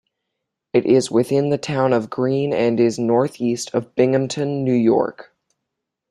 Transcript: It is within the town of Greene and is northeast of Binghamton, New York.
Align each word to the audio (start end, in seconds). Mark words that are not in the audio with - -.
It 0.73 0.87
is 0.87 1.11
within 1.11 1.49
the 1.49 1.59
town 1.59 1.93
of 1.93 2.09
Greene 2.09 2.53
and 2.53 2.79
is 2.79 2.97
northeast 2.97 3.69
of 3.75 3.93
Binghamton, 3.93 4.63
New 4.63 4.73
York. 4.73 5.31